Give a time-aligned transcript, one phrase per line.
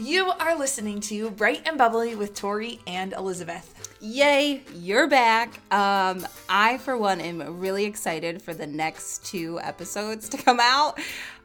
[0.00, 3.94] You are listening to Bright and Bubbly with Tori and Elizabeth.
[4.00, 5.60] Yay, you're back.
[5.70, 10.98] Um, I, for one, am really excited for the next two episodes to come out.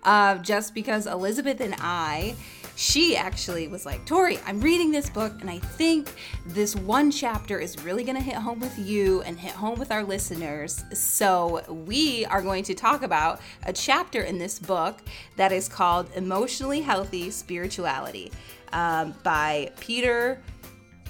[0.04, 2.38] Uh, just because Elizabeth and I
[2.76, 6.14] she actually was like, Tori, I'm reading this book, and I think
[6.46, 9.92] this one chapter is really going to hit home with you and hit home with
[9.92, 10.84] our listeners.
[10.94, 15.00] So, we are going to talk about a chapter in this book
[15.38, 18.32] that is called Emotionally Healthy Spirituality
[18.74, 20.42] um, by Peter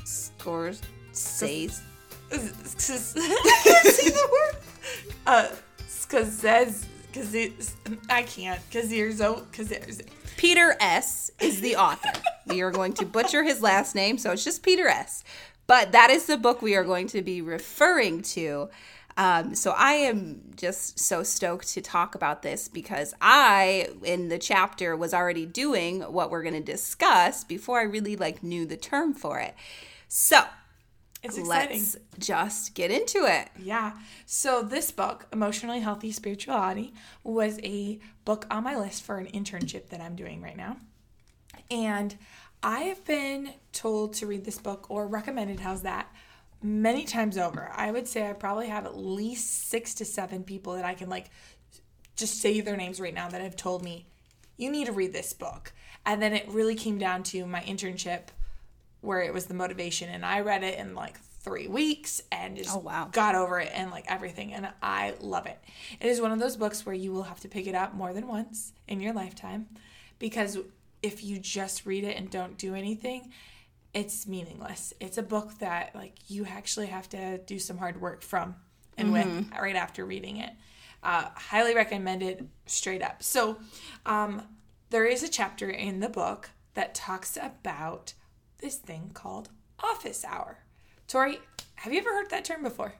[0.04, 1.82] Scores Says.
[2.32, 4.62] See the word?
[5.26, 5.48] Uh,
[6.40, 7.76] says, cause it's,
[8.10, 10.02] I can't, cause you're there's, cause there's,
[10.38, 11.32] Peter S.
[11.40, 12.12] is the author.
[12.48, 15.24] we are going to butcher his last name, so it's just Peter S.
[15.68, 18.70] But that is the book we are going to be referring to.
[19.18, 24.38] Um, so I am just so stoked to talk about this because I, in the
[24.38, 28.78] chapter, was already doing what we're going to discuss before I really like knew the
[28.78, 29.56] term for it.
[30.10, 30.42] So
[31.26, 31.80] it's exciting.
[31.80, 33.50] Let's just get into it.
[33.60, 33.94] Yeah.
[34.26, 39.90] So this book, Emotionally Healthy Spirituality, was a book on my list for an internship
[39.90, 40.78] that I'm doing right now.
[41.70, 42.16] And
[42.64, 46.08] I have been told to read this book or recommended how's that
[46.62, 47.72] many times over.
[47.76, 51.10] I would say I probably have at least 6 to 7 people that I can
[51.10, 51.30] like
[52.16, 54.08] just say their names right now that have told me
[54.58, 55.74] you need to read this book.
[56.06, 58.28] And then it really came down to my internship
[59.06, 62.76] where it was the motivation and I read it in like three weeks and just
[62.76, 63.10] oh, wow.
[63.12, 65.60] got over it and like everything and I love it.
[66.00, 68.14] It is one of those books where you will have to pick it up more
[68.14, 69.68] than once in your lifetime
[70.18, 70.58] because
[71.04, 73.32] if you just read it and don't do anything,
[73.94, 74.94] it's meaningless.
[75.00, 78.56] It's a book that like you actually have to do some hard work from
[78.98, 79.38] and mm-hmm.
[79.38, 80.52] with right after reading it.
[81.04, 83.22] Uh, highly recommended straight up.
[83.22, 83.58] So,
[84.08, 84.42] um,
[84.90, 88.14] there is a chapter in the book that talks about
[88.60, 89.50] this thing called
[89.84, 90.60] office hour.
[91.08, 91.40] Tori,
[91.76, 92.96] have you ever heard that term before?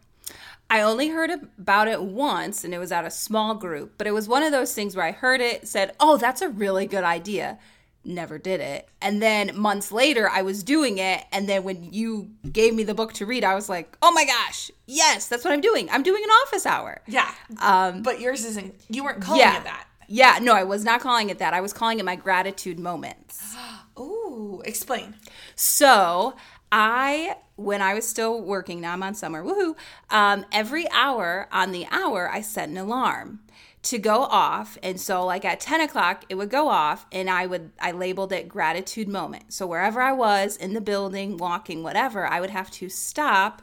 [0.70, 4.14] I only heard about it once and it was at a small group, but it
[4.14, 7.04] was one of those things where I heard it, said, Oh, that's a really good
[7.04, 7.60] idea.
[8.04, 8.88] Never did it.
[9.02, 11.24] And then months later, I was doing it.
[11.32, 14.26] And then when you gave me the book to read, I was like, Oh my
[14.26, 15.90] gosh, yes, that's what I'm doing.
[15.92, 17.02] I'm doing an office hour.
[17.08, 17.32] Yeah.
[17.60, 19.58] Um, but yours isn't, you weren't calling yeah.
[19.58, 19.88] it that.
[20.08, 21.54] Yeah, no, I was not calling it that.
[21.54, 23.56] I was calling it my gratitude moments.
[24.00, 25.16] Ooh, explain.
[25.56, 26.36] So
[26.72, 29.76] I, when I was still working, now I'm on summer, woohoo,
[30.10, 33.40] um, every hour on the hour, I set an alarm
[33.84, 34.78] to go off.
[34.82, 38.34] And so like at 10 o'clock, it would go off and I would, I labeled
[38.34, 39.54] it gratitude moment.
[39.54, 43.62] So wherever I was in the building, walking, whatever, I would have to stop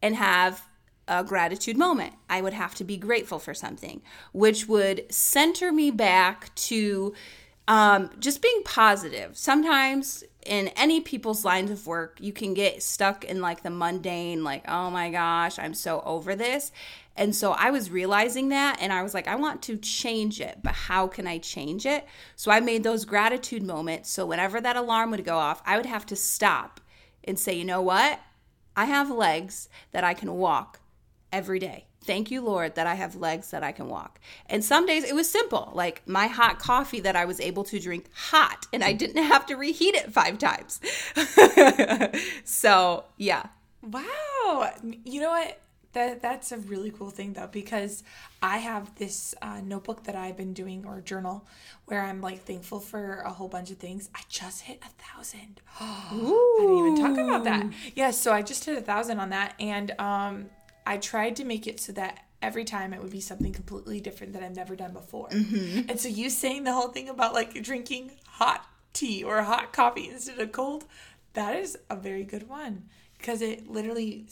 [0.00, 0.64] and have
[1.08, 2.14] a gratitude moment.
[2.28, 4.02] I would have to be grateful for something,
[4.32, 7.14] which would center me back to
[7.68, 9.36] um, just being positive.
[9.36, 14.44] Sometimes in any people's lines of work, you can get stuck in like the mundane,
[14.44, 16.70] like, oh my gosh, I'm so over this.
[17.16, 20.58] And so I was realizing that and I was like, I want to change it,
[20.62, 22.06] but how can I change it?
[22.36, 24.10] So I made those gratitude moments.
[24.10, 26.80] So whenever that alarm would go off, I would have to stop
[27.24, 28.20] and say, you know what?
[28.76, 30.80] I have legs that I can walk
[31.32, 31.86] every day.
[32.06, 34.20] Thank you, Lord, that I have legs that I can walk.
[34.48, 37.80] And some days it was simple, like my hot coffee that I was able to
[37.80, 40.80] drink hot and I didn't have to reheat it five times.
[42.44, 43.46] so, yeah.
[43.82, 44.72] Wow.
[45.04, 45.60] You know what?
[45.94, 48.04] That, that's a really cool thing though because
[48.42, 51.46] I have this uh, notebook that I've been doing or journal
[51.86, 54.10] where I'm like thankful for a whole bunch of things.
[54.14, 55.62] I just hit a thousand.
[55.80, 57.64] I didn't even talk about that.
[57.64, 60.50] Yes, yeah, so I just hit a thousand on that, and um,
[60.86, 64.32] I tried to make it so that every time it would be something completely different
[64.34, 65.28] that I've never done before.
[65.28, 65.90] Mm-hmm.
[65.90, 70.08] And so you saying the whole thing about like drinking hot tea or hot coffee
[70.08, 70.84] instead of cold,
[71.32, 72.84] that is a very good one
[73.18, 74.26] because it literally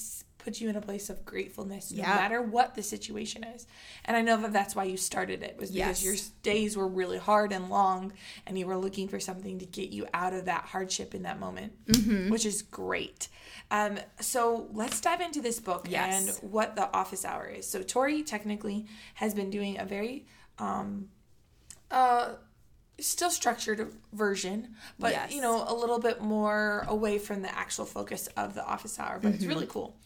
[0.44, 3.66] puts you in a place of gratefulness no matter what the situation is.
[4.04, 6.04] And I know that that's why you started it was because yes.
[6.04, 8.12] your days were really hard and long
[8.46, 11.40] and you were looking for something to get you out of that hardship in that
[11.40, 12.30] moment, mm-hmm.
[12.30, 13.28] which is great.
[13.70, 16.40] Um, so let's dive into this book yes.
[16.42, 17.66] and what the office hour is.
[17.66, 20.26] So Tori technically has been doing a very
[20.58, 21.08] um,
[21.90, 22.34] uh,
[23.00, 25.32] still structured version, but yes.
[25.32, 29.18] you know, a little bit more away from the actual focus of the office hour,
[29.20, 29.36] but mm-hmm.
[29.36, 29.96] it's really cool.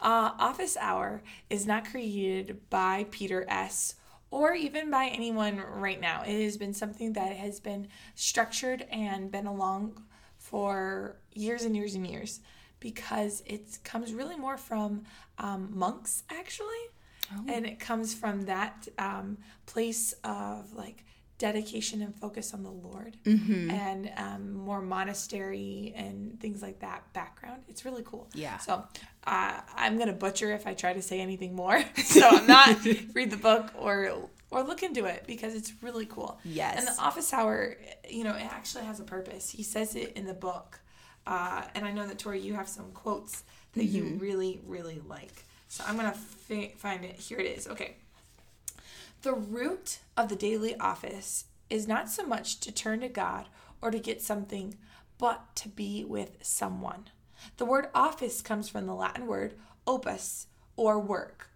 [0.00, 3.96] Uh, office hour is not created by Peter S.
[4.30, 6.22] or even by anyone right now.
[6.22, 10.02] It has been something that has been structured and been along
[10.38, 12.40] for years and years and years
[12.78, 15.02] because it comes really more from
[15.38, 16.66] um, monks actually.
[17.32, 17.44] Oh.
[17.48, 19.36] And it comes from that um,
[19.66, 21.04] place of like
[21.40, 27.62] dedication and focus on the Lord and um, more monastery and things like that background.
[27.66, 28.28] It's really cool.
[28.34, 28.58] Yeah.
[28.58, 28.84] So
[29.24, 31.82] uh, I'm gonna butcher if I try to say anything more.
[32.04, 32.84] so I'm not
[33.14, 34.12] read the book or
[34.50, 36.38] or look into it because it's really cool.
[36.44, 36.78] Yes.
[36.78, 37.76] And the office hour,
[38.08, 39.48] you know, it actually has a purpose.
[39.48, 40.80] He says it in the book,
[41.26, 45.46] uh, and I know that Tori, you have some quotes that you really really like.
[45.68, 47.16] So I'm gonna fi- find it.
[47.16, 47.66] Here it is.
[47.66, 47.96] Okay.
[49.22, 53.46] The root of the daily office is not so much to turn to God
[53.82, 54.76] or to get something,
[55.18, 57.08] but to be with someone.
[57.58, 59.54] The word office comes from the Latin word
[59.86, 60.46] opus
[60.76, 61.50] or work.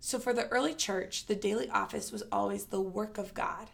[0.00, 3.68] So for the early church, the daily office was always the work of God.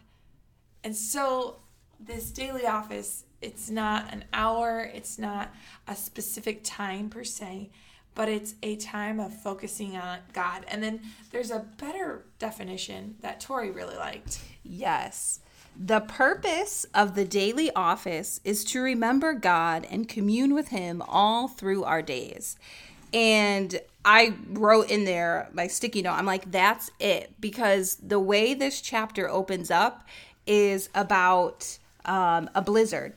[0.83, 1.59] And so
[1.99, 5.53] this daily office, it's not an hour, it's not
[5.87, 7.69] a specific time per se,
[8.15, 10.65] but it's a time of focusing on God.
[10.67, 14.41] And then there's a better definition that Tori really liked.
[14.63, 15.39] Yes.
[15.77, 21.47] The purpose of the daily office is to remember God and commune with Him all
[21.47, 22.57] through our days.
[23.13, 27.33] And I wrote in there my sticky note, I'm like, that's it.
[27.39, 30.07] Because the way this chapter opens up
[30.45, 33.13] is about um, a blizzard.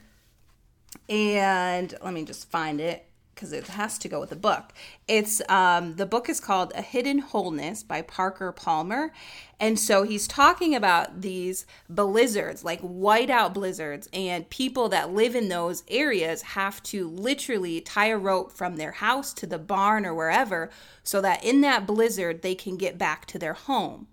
[1.09, 3.05] And let me just find it
[3.35, 4.71] because it has to go with the book.
[5.07, 9.11] It's um, the book is called A Hidden Wholeness by Parker Palmer,
[9.59, 15.49] and so he's talking about these blizzards, like whiteout blizzards, and people that live in
[15.49, 20.13] those areas have to literally tie a rope from their house to the barn or
[20.13, 20.69] wherever,
[21.03, 24.07] so that in that blizzard they can get back to their home.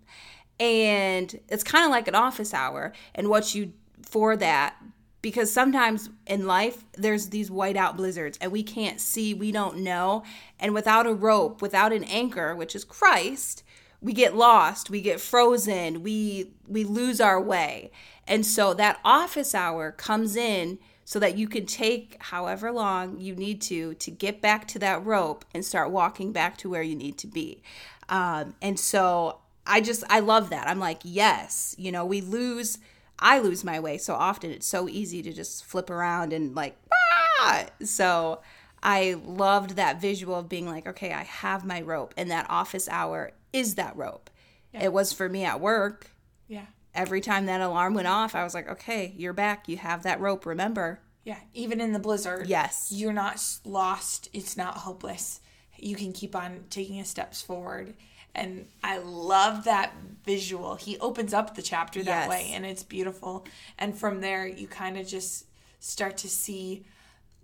[0.61, 3.73] And it's kind of like an office hour, and what you
[4.03, 4.77] for that
[5.23, 10.25] because sometimes in life there's these whiteout blizzards and we can't see, we don't know,
[10.59, 13.63] and without a rope, without an anchor, which is Christ,
[14.01, 17.93] we get lost, we get frozen, we we lose our way.
[18.27, 23.37] And so that office hour comes in so that you can take however long you
[23.37, 26.97] need to to get back to that rope and start walking back to where you
[26.97, 27.63] need to be.
[28.09, 30.67] Um, and so I just I love that.
[30.67, 32.79] I'm like, yes, you know, we lose
[33.23, 34.51] I lose my way so often.
[34.51, 37.67] It's so easy to just flip around and like, ah!
[37.85, 38.41] So
[38.83, 42.89] I loved that visual of being like, okay, I have my rope, and that office
[42.89, 44.29] hour is that rope.
[44.75, 44.85] Yeah.
[44.85, 46.11] It was for me at work.
[46.49, 46.67] Yeah.
[46.95, 49.69] Every time that alarm went off, I was like, okay, you're back.
[49.69, 50.45] You have that rope.
[50.45, 51.01] Remember?
[51.25, 51.39] Yeah.
[51.55, 52.49] Even in the blizzard.
[52.49, 52.89] Yes.
[52.91, 54.29] You're not lost.
[54.33, 55.41] It's not hopeless.
[55.79, 57.95] You can keep on taking a steps forward.
[58.34, 59.93] And I love that
[60.25, 60.76] visual.
[60.76, 62.29] He opens up the chapter that Yes.
[62.29, 63.44] way and it's beautiful.
[63.79, 65.46] And from there you kind of just
[65.81, 66.84] start to see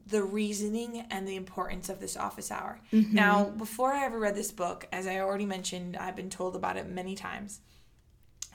[0.06, 2.81] the reasoning and the importance of this office hour.
[2.93, 3.14] Mm-hmm.
[3.14, 6.79] Now, before I ever read this book, as I already mentioned, I've been told about
[6.79, 7.61] it many times.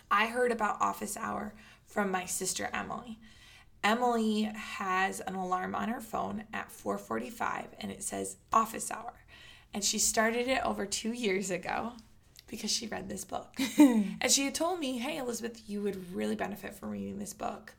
[0.10, 1.54] I heard about office hour
[1.86, 3.20] from my sister Emily.
[3.84, 9.14] Emily has an alarm on her phone at 4:45 and it says office hour.
[9.74, 11.94] And she started it over 2 years ago
[12.54, 13.56] because she read this book.
[13.80, 17.74] and she had told me, "Hey Elizabeth, you would really benefit from reading this book."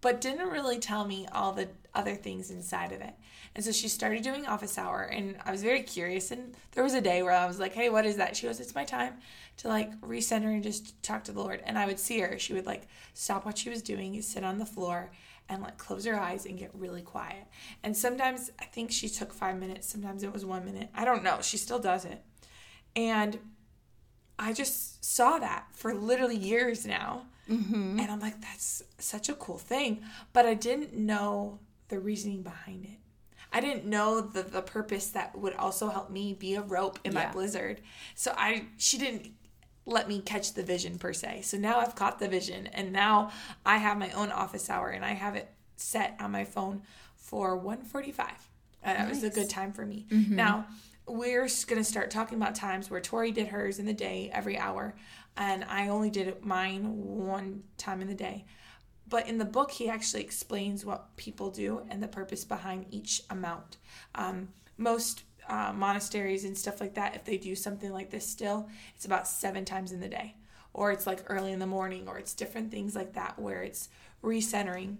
[0.00, 3.14] But didn't really tell me all the other things inside of it.
[3.54, 6.94] And so she started doing office hour and I was very curious and there was
[6.94, 9.14] a day where I was like, "Hey, what is that?" She goes, "It's my time
[9.58, 12.54] to like recenter and just talk to the Lord." And I would see her, she
[12.54, 15.12] would like stop what she was doing, sit on the floor
[15.48, 17.46] and like close her eyes and get really quiet.
[17.84, 20.90] And sometimes I think she took 5 minutes, sometimes it was 1 minute.
[20.92, 21.38] I don't know.
[21.40, 22.22] She still does it.
[22.96, 23.38] And
[24.38, 27.26] I just saw that for literally years now.
[27.98, 30.02] And I'm like, that's such a cool thing.
[30.32, 32.98] But I didn't know the reasoning behind it.
[33.50, 37.14] I didn't know the, the purpose that would also help me be a rope in
[37.14, 37.80] my blizzard.
[38.14, 39.30] So I she didn't
[39.86, 41.40] let me catch the vision per se.
[41.42, 43.30] So now I've caught the vision and now
[43.64, 46.82] I have my own office hour and I have it set on my phone
[47.16, 48.26] for 145.
[48.84, 50.04] Uh, that was a good time for me.
[50.10, 50.66] Now,
[51.08, 54.58] we're going to start talking about times where Tori did hers in the day every
[54.58, 54.94] hour,
[55.36, 58.44] and I only did mine one time in the day.
[59.08, 63.22] But in the book, he actually explains what people do and the purpose behind each
[63.30, 63.78] amount.
[64.14, 68.68] Um, most uh, monasteries and stuff like that, if they do something like this still,
[68.94, 70.34] it's about seven times in the day.
[70.74, 73.88] Or it's like early in the morning, or it's different things like that where it's
[74.22, 74.96] recentering.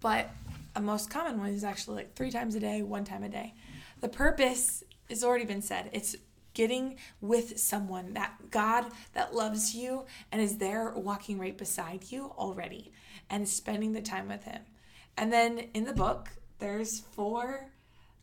[0.00, 0.30] But
[0.74, 3.54] a most common one is actually like three times a day, one time a day.
[4.00, 5.90] The purpose has already been said.
[5.92, 6.16] It's
[6.54, 12.32] getting with someone that God that loves you and is there walking right beside you
[12.38, 12.92] already
[13.28, 14.62] and spending the time with him.
[15.16, 17.70] And then in the book, there's four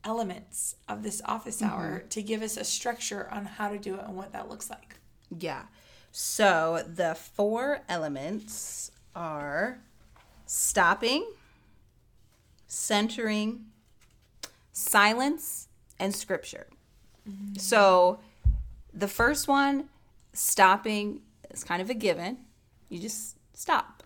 [0.04, 1.74] elements of this office mm-hmm.
[1.74, 4.70] hour to give us a structure on how to do it and what that looks
[4.70, 4.96] like.
[5.38, 5.64] Yeah.
[6.12, 9.80] So the four elements are
[10.46, 11.26] stopping,
[12.68, 13.66] centering,
[14.74, 15.68] silence,
[16.02, 16.68] and scripture.
[17.58, 18.20] So
[18.94, 19.86] the first one,
[20.34, 22.40] stopping, is kind of a given.
[22.90, 24.04] You just stop.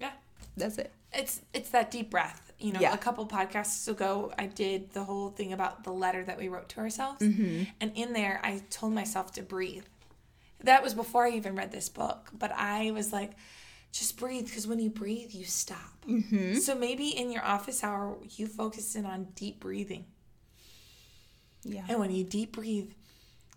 [0.00, 0.12] Yeah.
[0.56, 0.92] That's it.
[1.12, 2.52] It's it's that deep breath.
[2.58, 2.94] You know, Yeah.
[2.94, 6.68] a couple podcasts ago, I did the whole thing about the letter that we wrote
[6.70, 7.64] to ourselves, Mm-hmm.
[7.80, 9.84] and in there, I told myself to breathe.
[10.64, 13.32] That was before I even read this book, but I was like,
[13.92, 16.04] just breathe because when you breathe, you stop.
[16.08, 16.54] Mm-hmm.
[16.54, 20.04] So maybe in your office hour, you focus in on deep breathing,
[21.68, 21.84] Yeah.
[21.88, 22.90] and when you deep breathe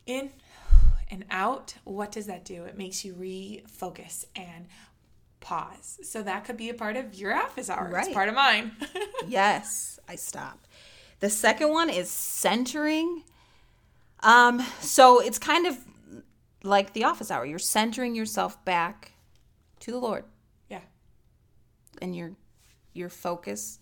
[0.05, 0.31] in
[1.09, 2.63] and out, what does that do?
[2.65, 4.67] It makes you refocus and
[5.39, 5.99] pause.
[6.03, 7.85] So that could be a part of your office hour.
[7.87, 8.13] It's Right.
[8.13, 8.71] part of mine.
[9.27, 10.67] yes, I stop.
[11.19, 13.23] The second one is centering.
[14.21, 15.77] Um, so it's kind of
[16.63, 17.45] like the office hour.
[17.45, 19.13] You're centering yourself back
[19.79, 20.25] to the Lord
[20.69, 20.81] yeah.
[22.01, 22.33] and you're
[22.93, 23.79] you're focused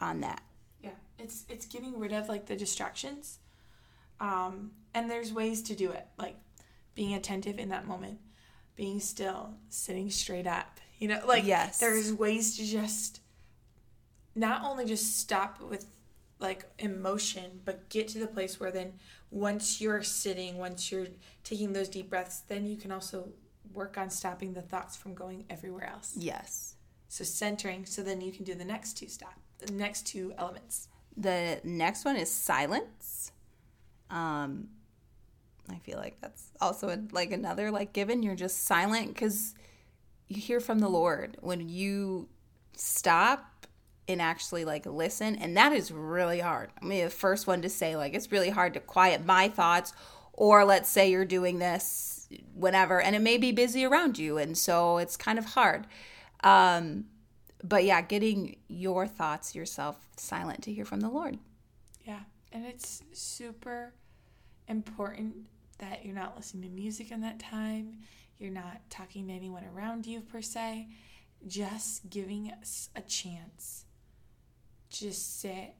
[0.00, 0.40] on that.
[0.82, 0.90] Yeah.
[1.18, 3.38] It's it's getting rid of like the distractions.
[4.20, 6.06] Um and there's ways to do it.
[6.18, 6.36] Like
[6.94, 8.18] being attentive in that moment,
[8.74, 10.80] being still, sitting straight up.
[10.98, 11.78] You know, like Yes.
[11.78, 13.20] there's ways to just
[14.34, 15.86] not only just stop with
[16.40, 18.94] like emotion, but get to the place where then
[19.30, 21.08] once you're sitting, once you're
[21.44, 23.28] taking those deep breaths, then you can also
[23.74, 26.14] work on stopping the thoughts from going everywhere else.
[26.16, 26.74] Yes.
[27.08, 30.88] So centering, so then you can do the next two stop, the next two elements.
[31.16, 33.32] The next one is silence.
[34.10, 34.68] Um,
[35.70, 38.22] I feel like that's also a, like another like given.
[38.22, 39.54] You're just silent because
[40.28, 42.28] you hear from the Lord when you
[42.74, 43.66] stop
[44.08, 46.70] and actually like listen, and that is really hard.
[46.80, 49.92] I mean, the first one to say like it's really hard to quiet my thoughts,
[50.32, 54.56] or let's say you're doing this whenever, and it may be busy around you, and
[54.56, 55.86] so it's kind of hard.
[56.42, 57.06] Um,
[57.62, 61.38] but yeah, getting your thoughts yourself silent to hear from the Lord.
[62.04, 62.20] Yeah,
[62.52, 63.92] and it's super
[64.66, 65.34] important
[65.78, 67.98] that you're not listening to music in that time.
[68.38, 70.88] You're not talking to anyone around you per se.
[71.46, 73.84] Just giving us a chance.
[74.90, 75.74] Just sit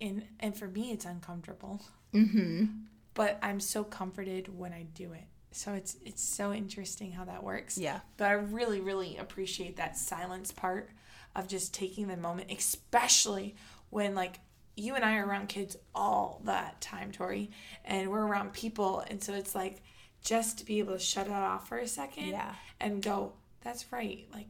[0.00, 1.82] in, and for me, it's uncomfortable,
[2.12, 2.66] Mm-hmm.
[3.14, 5.24] but I'm so comforted when I do it.
[5.50, 7.78] So it's it's so interesting how that works.
[7.78, 8.00] Yeah.
[8.16, 10.90] But I really, really appreciate that silence part
[11.36, 13.54] of just taking the moment, especially
[13.90, 14.40] when like
[14.76, 17.50] you and I are around kids all that time, Tori,
[17.84, 19.82] and we're around people, and so it's like
[20.22, 22.54] just to be able to shut it off for a second Yeah.
[22.80, 24.46] and go, that's right, like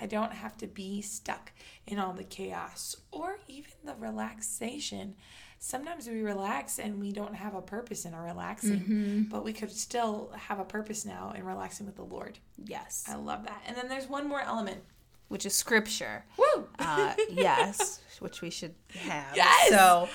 [0.00, 1.52] I don't have to be stuck
[1.86, 5.16] in all the chaos or even the relaxation.
[5.58, 9.22] Sometimes we relax and we don't have a purpose in our relaxing, mm-hmm.
[9.22, 12.38] but we could still have a purpose now in relaxing with the Lord.
[12.64, 13.04] Yes.
[13.08, 13.62] I love that.
[13.66, 14.82] And then there's one more element.
[15.28, 16.24] Which is scripture.
[16.36, 16.68] Woo!
[16.78, 19.36] Uh, yes, which we should have.
[19.36, 19.68] Yes!
[19.68, 20.08] So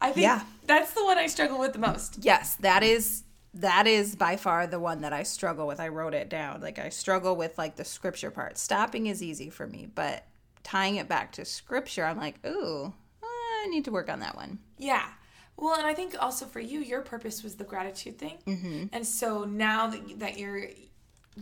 [0.00, 0.42] I think yeah.
[0.66, 2.18] that's the one I struggle with the most.
[2.22, 3.24] yes, that is
[3.54, 5.80] that is by far the one that I struggle with.
[5.80, 6.60] I wrote it down.
[6.60, 8.58] Like I struggle with like the scripture part.
[8.58, 10.24] Stopping is easy for me, but
[10.62, 14.58] tying it back to scripture, I'm like, ooh, I need to work on that one.
[14.76, 15.06] Yeah.
[15.56, 18.38] Well, and I think also for you, your purpose was the gratitude thing.
[18.46, 18.84] Mm-hmm.
[18.92, 20.68] And so now that, that you're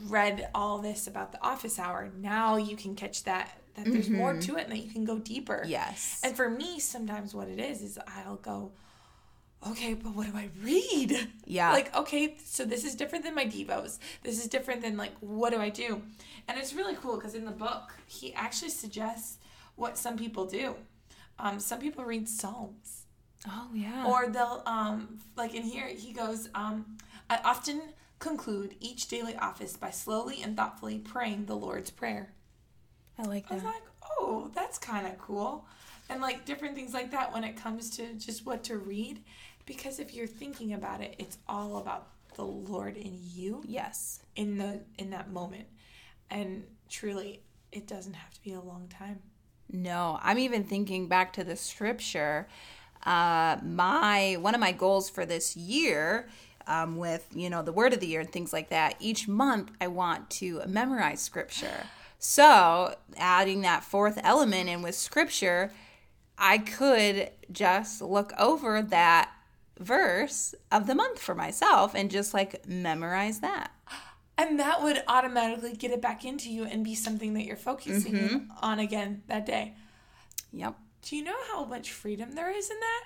[0.09, 4.33] read all this about the office hour, now you can catch that that there's more
[4.35, 5.63] to it and that you can go deeper.
[5.67, 6.21] Yes.
[6.25, 8.73] And for me, sometimes what it is is I'll go,
[9.69, 11.29] okay, but what do I read?
[11.45, 11.73] Yeah.
[11.73, 13.99] Like, okay, so this is different than my Devos.
[14.23, 16.01] This is different than like, what do I do?
[16.49, 19.39] And it's really cool because in the book, he actually suggests
[19.75, 20.75] what some people do.
[21.39, 23.03] Um, some people read Psalms
[23.47, 24.07] Oh yeah.
[24.07, 26.97] or they'll um like in here he goes um
[27.31, 27.81] i often
[28.19, 32.33] conclude each daily office by slowly and thoughtfully praying the lord's prayer
[33.19, 33.53] I like that.
[33.53, 33.83] i was like
[34.19, 35.67] oh that's kind of cool
[36.09, 39.21] and like different things like that when it comes to just what to read
[39.67, 44.21] because if you're thinking about it it's all about the lord in you Yes.
[44.35, 45.67] in the in that moment
[46.31, 47.41] and truly
[47.73, 49.21] it doesn't have to be a long time
[49.71, 52.47] No, I'm even thinking back to the scripture.
[53.05, 56.29] Uh, my one of my goals for this year,
[56.67, 58.97] um, with you know the word of the year and things like that.
[59.01, 61.87] Each month, I want to memorize scripture.
[62.19, 65.73] So, adding that fourth element in with scripture,
[66.39, 69.31] I could just look over that
[69.79, 73.71] verse of the month for myself and just like memorize that.
[74.39, 78.13] And that would automatically get it back into you and be something that you're focusing
[78.15, 78.51] Mm-hmm.
[78.63, 79.75] on again that day.
[80.53, 80.75] Yep.
[81.03, 83.05] Do you know how much freedom there is in that?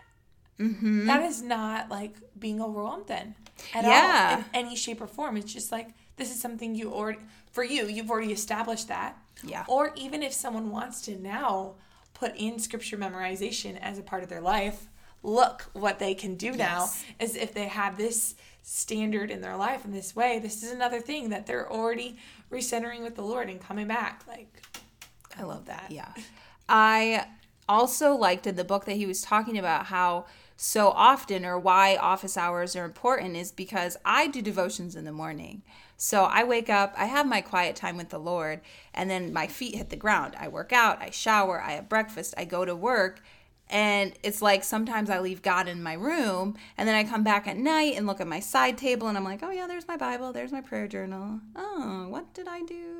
[0.61, 1.09] Mm-hmm.
[1.23, 3.35] is not like being overwhelmed then
[3.75, 4.31] at Yeah.
[4.33, 5.37] all in any shape or form.
[5.37, 7.19] It's just like, this is something you already
[7.51, 9.65] for you you've already established that Yeah.
[9.69, 11.75] or even if someone wants to now
[12.15, 14.89] put in scripture memorization as a part of their life
[15.23, 17.05] look what they can do now Yes.
[17.19, 21.01] as if they have this standard in their life in this way this is another
[21.01, 22.19] thing that they're already
[22.53, 24.63] recentering with the lord and coming back like
[25.39, 26.13] i love that Yeah.
[26.69, 27.27] I
[27.69, 30.27] also liked in the book that he was talking about how
[30.63, 35.11] so often or why office hours are important is because I do devotions in the
[35.11, 35.63] morning.
[35.97, 38.61] So I wake up, I have my quiet time with the Lord,
[38.93, 40.37] and then my feet hit the ground.
[40.39, 43.23] I work out, I shower, I have breakfast, I go to work.
[43.71, 47.47] And it's like sometimes I leave God in my room and then I come back
[47.47, 49.97] at night and look at my side table and I'm like, oh, yeah, there's my
[49.97, 51.41] Bible, there's my prayer journal.
[51.57, 53.00] Oh, what did I do?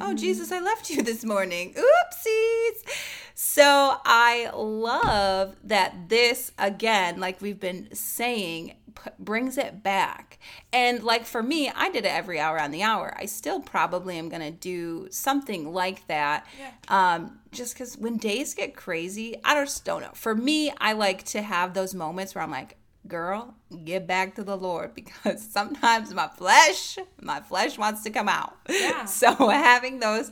[0.00, 1.74] Oh, Jesus, I left you this morning.
[1.74, 2.92] Oopsies.
[3.34, 10.38] So I love that this, again, like we've been saying, p- brings it back.
[10.72, 13.14] And like for me, I did it every hour on the hour.
[13.18, 16.46] I still probably am going to do something like that.
[16.58, 16.70] Yeah.
[16.88, 20.12] Um, just because when days get crazy, I just don't know.
[20.14, 22.76] For me, I like to have those moments where I'm like,
[23.10, 28.28] girl, get back to the Lord because sometimes my flesh, my flesh wants to come
[28.28, 28.56] out.
[28.68, 29.04] Yeah.
[29.06, 30.30] So having those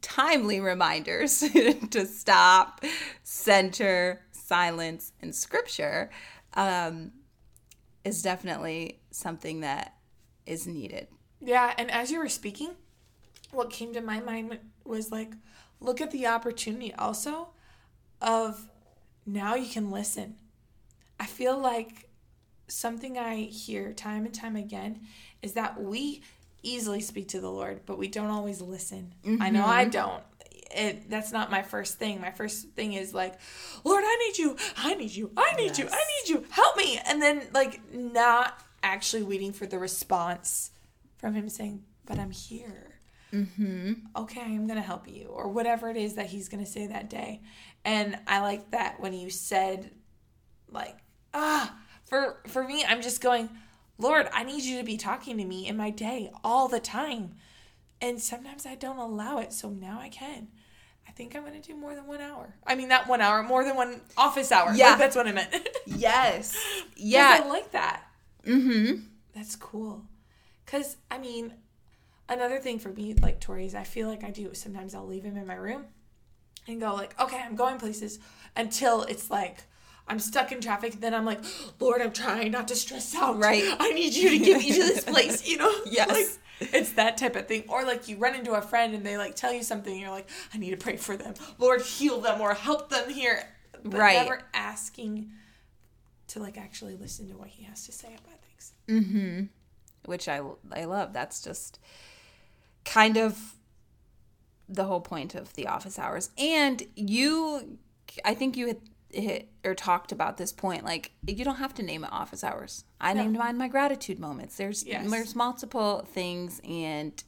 [0.00, 1.38] timely reminders
[1.90, 2.84] to stop,
[3.22, 6.10] center, silence, and scripture
[6.54, 7.12] um,
[8.04, 9.94] is definitely something that
[10.46, 11.08] is needed.
[11.40, 12.70] Yeah, and as you were speaking,
[13.52, 15.32] what came to my mind was like,
[15.80, 17.50] look at the opportunity also
[18.20, 18.68] of
[19.24, 20.36] now you can listen.
[21.20, 22.08] I feel like
[22.68, 25.00] something I hear time and time again
[25.42, 26.22] is that we
[26.62, 29.14] easily speak to the Lord, but we don't always listen.
[29.40, 30.22] I know I don't.
[30.70, 32.20] It, that's not my first thing.
[32.20, 33.38] My first thing is like,
[33.84, 34.56] Lord, I need you.
[34.76, 35.30] I need you.
[35.36, 35.88] I need you.
[35.90, 36.44] I need you.
[36.50, 37.00] Help me.
[37.06, 40.70] And then like not actually waiting for the response
[41.16, 43.00] from him saying, "But I'm here."
[43.32, 43.92] Mm-hmm.
[44.16, 47.40] Okay, I'm gonna help you, or whatever it is that he's gonna say that day.
[47.84, 49.90] And I like that when you said,
[50.70, 50.96] like,
[51.34, 53.50] ah, for for me, I'm just going,
[53.98, 57.34] Lord, I need you to be talking to me in my day all the time,
[58.00, 60.48] and sometimes I don't allow it, so now I can.
[61.08, 62.54] I think I'm gonna do more than one hour.
[62.66, 64.72] I mean, not one hour, more than one office hour.
[64.74, 64.90] Yeah.
[64.90, 65.68] Like, that's what I meant.
[65.86, 66.56] yes.
[66.96, 67.40] Yeah.
[67.42, 68.04] I like that.
[68.46, 69.02] Mm-hmm.
[69.34, 70.04] That's cool.
[70.66, 71.54] Cause I mean,
[72.28, 74.52] another thing for me, like Tori, is I feel like I do.
[74.52, 75.86] Sometimes I'll leave him in my room
[76.66, 78.18] and go like, okay, I'm going places
[78.54, 79.64] until it's like
[80.08, 81.00] I'm stuck in traffic.
[81.00, 81.40] Then I'm like,
[81.80, 83.38] Lord, I'm trying not to stress out.
[83.38, 83.62] Right.
[83.80, 85.46] I need you to get me to this place.
[85.46, 85.72] You know.
[85.90, 86.08] Yes.
[86.60, 87.64] Like, it's that type of thing.
[87.68, 89.92] Or like you run into a friend and they like tell you something.
[89.92, 91.34] And you're like, I need to pray for them.
[91.58, 93.42] Lord, heal them or help them here.
[93.84, 94.14] But Right.
[94.14, 95.30] never asking
[96.28, 98.72] to like actually listen to what he has to say about things.
[98.88, 99.44] Mm-hmm.
[100.06, 100.40] Which I
[100.72, 101.12] I love.
[101.12, 101.78] That's just
[102.84, 103.54] kind of
[104.68, 106.30] the whole point of the office hours.
[106.36, 107.78] And you,
[108.24, 108.78] I think you had
[109.10, 110.84] hit or talked about this point.
[110.84, 112.84] Like you don't have to name it office hours.
[113.00, 113.22] I No.
[113.22, 114.56] named mine my gratitude moments.
[114.56, 115.10] There's Yes.
[115.10, 117.22] there's multiple things, and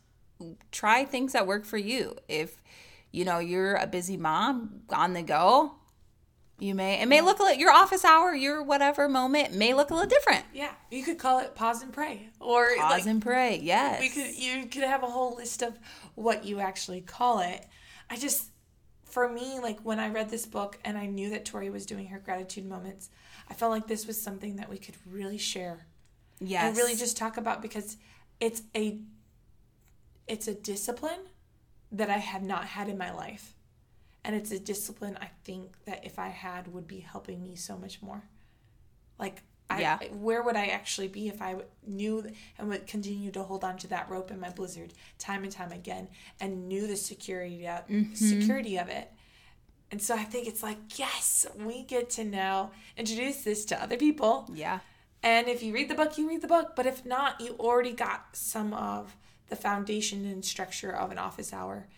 [0.73, 2.17] try things that work for you.
[2.29, 2.63] If
[3.13, 5.75] you know you're a busy mom on the go.
[6.59, 9.95] You may it may look like your office hour, your whatever moment may look a
[9.95, 10.45] little different.
[10.53, 13.59] Yeah, you could call it pause and pray, or Pause like and pray.
[13.63, 13.99] Yes.
[13.99, 15.79] we could you could have a whole list of
[16.17, 17.67] what you actually call it.
[18.11, 18.50] I just,
[19.11, 22.07] for me, like when I read this book and I knew that Tori was doing
[22.09, 23.11] her gratitude moments,
[23.49, 25.87] I felt like this was something that we could really share
[26.41, 26.65] yes.
[26.65, 27.97] and really just talk about because
[28.39, 28.99] it's a,
[30.27, 31.21] it's a discipline
[31.93, 33.55] that I have not had in my life,
[34.25, 37.77] and it's a discipline I think that if I had would be helping me so
[37.77, 38.23] much more.
[39.19, 39.99] Like I, Yeah.
[40.13, 41.57] where would I actually be if I
[41.87, 45.53] knew and would continue to hold on to that rope in my blizzard time and
[45.53, 46.09] time again
[46.41, 48.15] and knew the security of, mm-hmm.
[48.15, 49.13] security of it.
[49.93, 53.97] And so I think it's like, yes, we get to now introduce this to other
[53.97, 54.49] people.
[54.53, 54.81] Yeah.
[55.23, 56.75] And if you read the book, you read the book.
[56.75, 59.17] But if not, you already got some of
[59.49, 61.89] the foundation and structure of an office hour.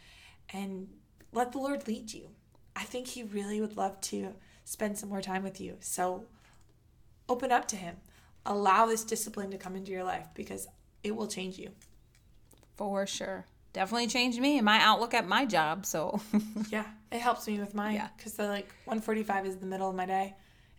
[0.53, 0.89] And
[1.33, 2.29] let the Lord lead you.
[2.75, 5.77] I think He really would love to spend some more time with you.
[5.81, 6.25] So
[7.29, 7.97] open up to Him.
[8.45, 10.67] Allow this discipline to come into your life because
[11.05, 11.71] it will change you.
[12.77, 13.45] For sure.
[13.73, 15.87] Definitely changed me and my outlook at my job.
[15.87, 16.21] So
[16.71, 18.09] Yeah, it helps me with mine Yeah.
[18.17, 20.35] because the like 145 is the middle of my day.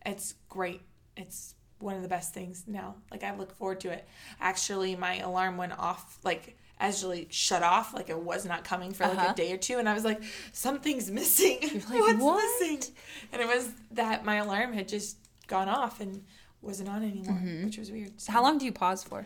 [0.05, 0.81] It's great.
[1.17, 2.95] It's one of the best things now.
[3.11, 4.07] Like I look forward to it.
[4.39, 9.05] Actually, my alarm went off like actually shut off like it was not coming for
[9.07, 9.31] like Uh-huh.
[9.31, 11.59] a day or two and I was like something's missing.
[11.89, 12.93] like, What's "What?" missing?
[13.31, 16.23] And it was that my alarm had just gone off and
[16.61, 17.65] wasn't on anymore, mm-hmm.
[17.65, 18.19] which was weird.
[18.19, 19.25] So- how long do you pause for?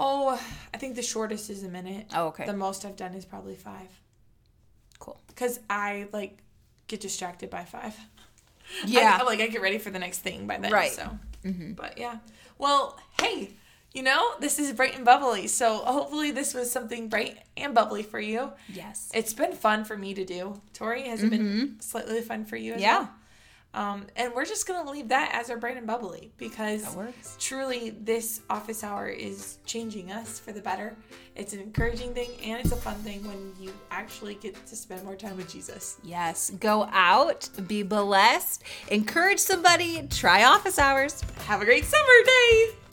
[0.00, 0.40] Oh,
[0.72, 2.06] I think the shortest is a minute.
[2.14, 2.46] Oh, okay.
[2.46, 3.88] The most I've done is probably five.
[4.98, 5.20] Cool.
[5.26, 6.38] Because I like
[6.86, 7.96] get distracted by five.
[8.84, 9.20] Yeah.
[9.22, 10.70] I, like I get ready for the next thing by then.
[10.70, 10.92] Right.
[10.92, 11.72] So, mm-hmm.
[11.72, 12.18] but yeah.
[12.58, 13.52] Well, hey,
[13.94, 15.46] you know this is bright and bubbly.
[15.46, 18.52] So hopefully this was something bright and bubbly for you.
[18.68, 19.10] yes.
[19.14, 20.60] It's been fun for me to do.
[20.74, 21.80] Tori, has it been mm-hmm.
[21.80, 22.98] slightly fun for you as Yeah.
[22.98, 23.10] well?
[23.74, 26.96] Um, and we're just gonna leave that as our bright and bubbly because
[27.38, 30.96] truly this office hour is changing us for the better.
[31.36, 35.04] It's an encouraging thing and it's a fun thing when you actually get to spend
[35.04, 35.98] more time with Jesus.
[36.02, 36.50] Yes.
[36.58, 41.22] Go out, be blessed, encourage somebody, try office hours.
[41.46, 42.87] Have a great summer day!